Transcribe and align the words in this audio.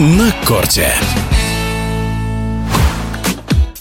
на 0.00 0.32
корте. 0.44 0.88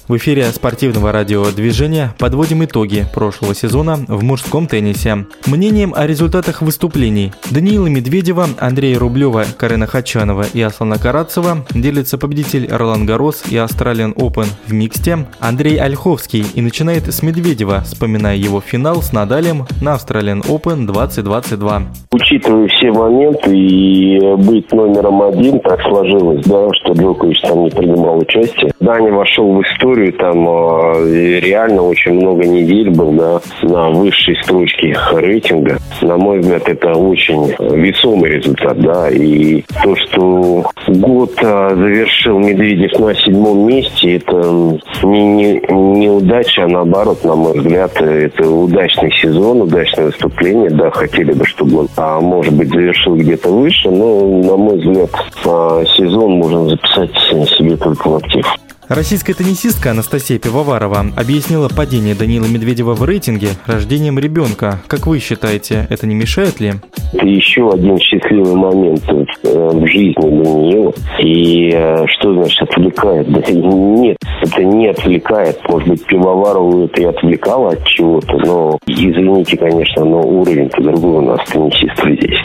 В 0.07 0.17
эфире 0.17 0.51
спортивного 0.51 1.11
радиодвижения 1.11 2.13
подводим 2.19 2.63
итоги 2.63 3.07
прошлого 3.13 3.55
сезона 3.55 3.95
в 4.07 4.21
мужском 4.21 4.67
теннисе. 4.67 5.25
Мнением 5.47 5.93
о 5.95 6.05
результатах 6.05 6.61
выступлений 6.61 7.33
Даниила 7.49 7.87
Медведева, 7.87 8.49
Андрея 8.59 8.99
Рублева, 8.99 9.45
Карена 9.57 9.87
Хачанова 9.87 10.45
и 10.53 10.61
Аслана 10.61 10.99
Карацева 10.99 11.65
делится 11.71 12.17
победитель 12.17 12.67
Ролан 12.69 13.05
Гарос 13.05 13.43
и 13.49 13.55
Australian 13.55 14.13
Open 14.13 14.47
в 14.67 14.73
миксте 14.73 15.25
Андрей 15.39 15.77
Ольховский 15.79 16.45
и 16.53 16.61
начинает 16.61 17.07
с 17.07 17.23
Медведева, 17.23 17.81
вспоминая 17.81 18.35
его 18.35 18.61
финал 18.61 19.01
с 19.01 19.13
Надалем 19.13 19.65
на 19.81 19.95
Australian 19.95 20.45
Open 20.45 20.85
2022. 20.85 21.87
Учитывая 22.33 22.67
все 22.67 22.91
моменты 22.91 23.55
и 23.55 24.19
быть 24.37 24.71
номером 24.71 25.21
один, 25.21 25.59
так 25.59 25.79
сложилось, 25.83 26.43
да, 26.47 26.67
что 26.73 26.93
Джокович 26.93 27.41
там 27.41 27.65
не 27.65 27.69
принимал 27.69 28.17
участие. 28.17 28.71
Даня 28.79 29.11
вошел 29.11 29.53
в 29.53 29.61
историю 29.61 30.13
там 30.13 30.47
э, 30.47 31.39
реально 31.41 31.83
очень 31.83 32.13
много 32.13 32.43
недель 32.47 32.89
был 32.89 33.11
да, 33.11 33.39
на 33.61 33.89
высшей 33.91 34.35
строчке 34.41 34.97
рейтинга. 35.13 35.77
На 36.01 36.17
мой 36.17 36.39
взгляд, 36.39 36.67
это 36.67 36.93
очень 36.93 37.53
весомый 37.59 38.31
результат. 38.31 38.79
Да, 38.79 39.11
и 39.11 39.63
то, 39.83 39.95
что 39.95 40.65
год 40.87 41.33
э, 41.39 41.69
завершил 41.75 42.39
Медведев 42.39 42.97
на 42.97 43.13
седьмом 43.13 43.67
месте, 43.67 44.15
это 44.15 44.79
не, 45.03 45.21
не, 45.35 45.61
не 45.69 46.09
удача, 46.09 46.63
а 46.63 46.67
наоборот, 46.67 47.23
на 47.23 47.35
мой 47.35 47.59
взгляд, 47.59 48.01
это 48.01 48.49
удачный 48.49 49.11
сезон, 49.21 49.61
удачное 49.61 50.05
выступление. 50.05 50.71
Да, 50.71 50.89
хотели 50.89 51.31
бы, 51.31 51.45
чтобы 51.45 51.81
он, 51.81 51.89
а, 51.95 52.22
может 52.23 52.53
быть, 52.53 52.69
завершил 52.69 53.15
где-то 53.15 53.49
выше, 53.49 53.89
но, 53.89 54.21
на 54.41 54.57
мой 54.57 54.77
взгляд, 54.77 55.09
а, 55.45 55.83
сезон 55.97 56.33
можно 56.33 56.69
записать 56.69 57.11
себе 57.57 57.77
только 57.77 58.07
в 58.07 58.15
актив. 58.15 58.45
Российская 58.93 59.33
теннисистка 59.33 59.89
Анастасия 59.89 60.37
Пивоварова 60.37 61.07
объяснила 61.17 61.67
падение 61.67 62.13
Данила 62.13 62.45
Медведева 62.45 62.93
в 62.93 63.03
рейтинге 63.03 63.47
рождением 63.65 64.19
ребенка. 64.19 64.81
Как 64.85 65.07
вы 65.07 65.17
считаете, 65.17 65.87
это 65.89 66.05
не 66.05 66.13
мешает 66.13 66.59
ли? 66.59 66.73
Это 67.11 67.25
еще 67.25 67.71
один 67.71 67.97
счастливый 67.97 68.53
момент 68.53 69.03
э, 69.09 69.69
в 69.73 69.87
жизни 69.87 70.29
для. 70.29 70.93
И 71.19 71.71
э, 71.73 72.05
что 72.05 72.33
значит 72.35 72.61
отвлекает? 72.69 73.27
Нет, 73.27 74.17
это 74.43 74.63
не 74.63 74.89
отвлекает. 74.89 75.57
Может 75.67 75.89
быть, 75.89 76.05
Пивоварову 76.05 76.85
это 76.85 77.01
и 77.01 77.05
отвлекало 77.05 77.69
от 77.69 77.83
чего-то, 77.87 78.37
но 78.45 78.77
извините, 78.85 79.57
конечно, 79.57 80.05
но 80.05 80.19
уровень-то 80.21 80.83
другой 80.83 81.17
у 81.17 81.21
нас 81.21 81.39
теннисистов 81.49 82.11
здесь. 82.11 82.37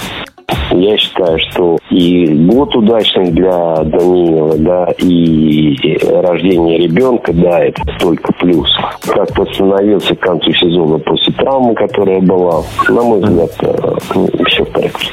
Я 0.70 0.96
считаю, 0.96 1.38
что 1.50 1.78
и 1.91 2.27
год 2.27 2.74
удачный 2.77 3.30
для 3.32 3.77
Даниила, 3.84 4.56
да, 4.58 4.86
и 4.98 5.98
рождение 6.06 6.78
ребенка, 6.78 7.32
да, 7.32 7.64
это 7.64 7.82
только 7.98 8.32
плюс. 8.34 8.70
Как 9.06 9.36
восстановился 9.36 10.14
к 10.14 10.20
концу 10.20 10.52
сезона 10.52 10.98
после 10.98 11.32
травмы, 11.34 11.74
которая 11.74 12.20
была, 12.20 12.62
на 12.88 13.02
мой 13.02 13.20
взгляд, 13.20 13.50
э, 13.60 14.44
все 14.46 14.64
в 14.64 14.70
порядке. 14.70 15.08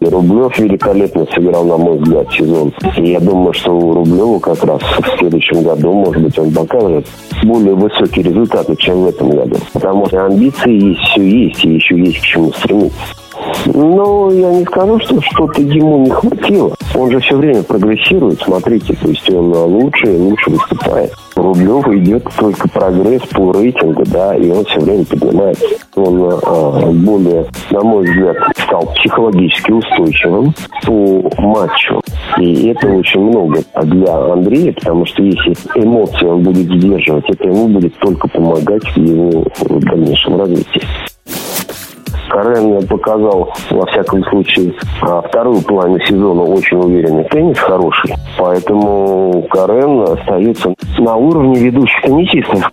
Рублев 0.00 0.58
великолепно 0.58 1.26
сыграл, 1.32 1.64
на 1.64 1.76
мой 1.76 1.98
взгляд, 1.98 2.26
сезон. 2.32 2.72
И 2.96 3.10
я 3.12 3.20
думаю, 3.20 3.52
что 3.52 3.72
у 3.72 3.94
Рублева 3.94 4.38
как 4.40 4.64
раз 4.64 4.80
в 4.82 5.18
следующем 5.18 5.62
году, 5.62 5.92
может 5.92 6.22
быть, 6.22 6.38
он 6.38 6.52
покажет 6.52 7.06
более 7.44 7.74
высокие 7.74 8.24
результаты, 8.24 8.74
чем 8.76 9.04
в 9.04 9.08
этом 9.08 9.30
году. 9.30 9.56
Потому 9.72 10.06
что 10.06 10.26
амбиции 10.26 10.90
есть, 10.90 11.00
все 11.02 11.22
есть, 11.22 11.64
и 11.64 11.74
еще 11.74 11.98
есть 11.98 12.20
к 12.20 12.24
чему 12.24 12.52
стремиться. 12.52 13.21
Ну, 13.66 14.30
я 14.30 14.52
не 14.52 14.64
скажу, 14.64 14.98
что 15.00 15.20
что-то 15.20 15.60
ему 15.62 16.04
не 16.04 16.10
хватило. 16.10 16.74
Он 16.94 17.10
же 17.10 17.20
все 17.20 17.36
время 17.36 17.62
прогрессирует, 17.62 18.40
смотрите, 18.40 18.94
то 18.94 19.08
есть 19.08 19.30
он 19.30 19.52
лучше 19.52 20.06
и 20.06 20.18
лучше 20.18 20.50
выступает. 20.50 21.12
Рублев 21.34 21.88
идет 21.88 22.24
только 22.38 22.68
прогресс 22.68 23.22
по 23.28 23.52
рейтингу, 23.52 24.04
да, 24.06 24.36
и 24.36 24.50
он 24.50 24.64
все 24.64 24.80
время 24.80 25.04
поднимается. 25.04 25.64
Он 25.96 26.40
а, 26.42 26.90
более, 26.92 27.46
на 27.70 27.80
мой 27.80 28.04
взгляд, 28.04 28.36
стал 28.58 28.86
психологически 28.96 29.72
устойчивым 29.72 30.54
по 30.84 31.30
матчу. 31.38 32.00
И 32.38 32.68
это 32.68 32.88
очень 32.88 33.20
много 33.20 33.60
для 33.82 34.14
Андрея, 34.32 34.72
потому 34.72 35.06
что 35.06 35.22
если 35.22 35.54
эмоции 35.74 36.26
он 36.26 36.42
будет 36.42 36.66
сдерживать, 36.66 37.24
это 37.28 37.48
ему 37.48 37.68
будет 37.68 37.96
только 37.98 38.28
помогать 38.28 38.84
в 38.84 38.96
его 38.96 39.44
дальнейшем 39.80 40.38
развитии. 40.38 40.82
Карен 42.32 42.86
показал, 42.86 43.52
во 43.70 43.86
всяком 43.86 44.24
случае, 44.24 44.72
а, 45.02 45.20
вторую 45.20 45.60
половину 45.60 46.00
сезона 46.00 46.42
очень 46.42 46.78
уверенный 46.78 47.24
теннис, 47.24 47.58
хороший. 47.58 48.14
Поэтому 48.38 49.46
Карен 49.50 50.00
остается 50.00 50.74
на 50.98 51.16
уровне 51.16 51.60
ведущих 51.60 52.00
теннисистов. 52.00 52.72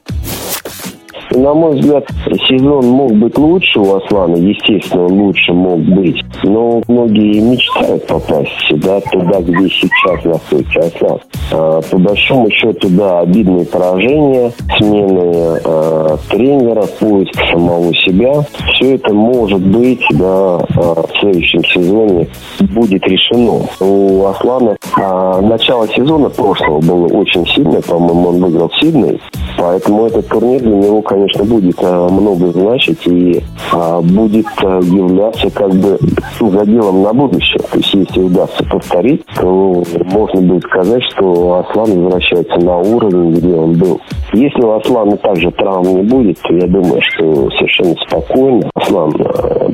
На 1.39 1.53
мой 1.53 1.79
взгляд, 1.79 2.05
сезон 2.49 2.85
мог 2.85 3.13
быть 3.13 3.37
лучше 3.37 3.79
у 3.79 3.95
Аслана, 3.95 4.35
естественно, 4.35 5.05
он 5.05 5.21
лучше 5.21 5.53
мог 5.53 5.79
быть. 5.79 6.21
Но 6.43 6.81
многие 6.89 7.39
мечтают 7.39 8.05
попасть 8.07 8.51
сюда, 8.67 8.99
туда, 9.09 9.39
где 9.39 9.69
сейчас 9.69 10.25
находится 10.25 10.79
Аслан. 10.79 11.19
А, 11.51 11.81
по 11.89 11.97
большому 11.97 12.51
счету, 12.51 12.89
да, 12.89 13.21
обидные 13.21 13.65
поражения, 13.65 14.51
смены 14.77 15.61
а, 15.63 16.17
тренера, 16.29 16.83
поиск 16.99 17.35
самого 17.51 17.95
себя. 17.95 18.41
Все 18.73 18.95
это 18.95 19.13
может 19.13 19.61
быть, 19.65 20.03
да, 20.11 20.57
а, 20.57 21.05
в 21.07 21.19
следующем 21.21 21.63
сезоне 21.63 22.27
будет 22.59 23.07
решено. 23.07 23.61
У 23.79 24.25
Аслана 24.25 24.75
а, 24.97 25.39
начало 25.39 25.87
сезона 25.87 26.29
прошлого 26.29 26.81
было 26.81 27.07
очень 27.07 27.47
сильное, 27.47 27.81
по-моему, 27.81 28.29
он 28.29 28.43
выиграл 28.43 28.71
Сидней, 28.81 29.21
поэтому 29.57 30.05
этот 30.05 30.27
турнир 30.27 30.59
для 30.59 30.75
него, 30.75 31.01
конечно, 31.01 31.28
конечно, 31.29 31.43
будет 31.43 31.75
а, 31.81 32.09
много 32.09 32.47
значить 32.47 33.05
и 33.07 33.41
а, 33.71 34.01
будет 34.01 34.47
а, 34.63 34.79
являться 34.79 35.49
как 35.51 35.71
бы 35.71 35.97
заделом 36.39 37.03
на 37.03 37.13
будущее. 37.13 37.59
То 37.71 37.77
есть, 37.77 37.93
если 37.93 38.21
удастся 38.21 38.63
повторить, 38.65 39.23
то 39.35 39.83
можно 40.05 40.41
будет 40.41 40.63
сказать, 40.63 41.03
что 41.11 41.65
Аслан 41.65 42.03
возвращается 42.03 42.57
на 42.57 42.77
уровень, 42.77 43.33
где 43.33 43.53
он 43.53 43.73
был. 43.73 44.01
Если 44.33 44.61
у 44.61 44.71
Аслана 44.71 45.17
также 45.17 45.51
травм 45.51 45.95
не 45.95 46.03
будет, 46.03 46.39
то 46.41 46.53
я 46.53 46.67
думаю, 46.67 47.01
что 47.01 47.49
совершенно 47.51 47.95
спокойно 48.07 48.69
Аслан 48.75 49.11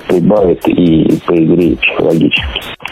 прибавит 0.07 0.67
и 0.67 1.19
по 1.25 1.33
игре 1.33 1.75
психологически. 1.75 2.43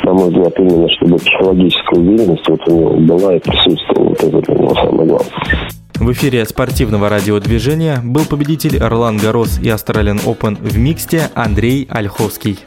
На 0.03 0.13
мой 0.13 0.29
взгляд, 0.29 0.53
именно 0.59 0.89
чтобы 0.89 1.15
психологическая 1.17 1.99
уверенность 1.99 2.49
вот 2.49 2.59
у 2.67 2.71
него 2.71 3.15
была 3.15 3.35
и 3.35 3.39
присутствовала, 3.39 4.09
вот 4.09 4.23
это 4.23 4.41
для 4.41 4.55
него 4.55 4.75
самое 4.75 5.07
главное. 5.07 5.82
В 6.03 6.11
эфире 6.11 6.45
спортивного 6.45 7.07
радиодвижения 7.07 8.01
был 8.03 8.25
победитель 8.25 8.77
Ролан 8.77 9.15
Гарос 9.15 9.57
и 9.59 9.67
Australian 9.67 10.21
Open 10.25 10.57
в 10.61 10.77
миксте 10.77 11.31
Андрей 11.33 11.87
Ольховский. 11.89 12.59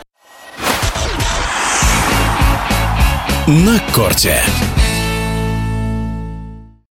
На 3.47 3.79
корте. 3.95 4.41